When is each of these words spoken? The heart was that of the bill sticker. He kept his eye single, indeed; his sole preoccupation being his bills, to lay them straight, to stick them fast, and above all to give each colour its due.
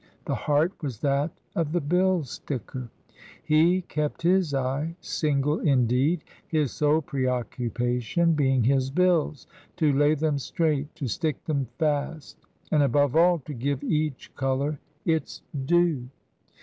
The 0.25 0.33
heart 0.33 0.71
was 0.81 0.99
that 1.01 1.29
of 1.55 1.73
the 1.73 1.79
bill 1.79 2.23
sticker. 2.23 2.89
He 3.43 3.83
kept 3.83 4.23
his 4.23 4.51
eye 4.51 4.95
single, 4.99 5.59
indeed; 5.59 6.23
his 6.47 6.71
sole 6.71 7.03
preoccupation 7.03 8.33
being 8.33 8.63
his 8.63 8.89
bills, 8.89 9.45
to 9.75 9.93
lay 9.93 10.15
them 10.15 10.39
straight, 10.39 10.95
to 10.95 11.07
stick 11.07 11.45
them 11.45 11.67
fast, 11.77 12.35
and 12.71 12.81
above 12.81 13.15
all 13.15 13.37
to 13.45 13.53
give 13.53 13.83
each 13.83 14.33
colour 14.35 14.79
its 15.05 15.43
due. 15.65 16.09